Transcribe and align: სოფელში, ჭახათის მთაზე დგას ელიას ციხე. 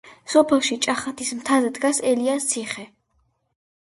სოფელში, 0.35 0.77
ჭახათის 0.85 1.29
მთაზე 1.41 1.71
დგას 1.77 2.03
ელიას 2.13 2.49
ციხე. 2.55 2.91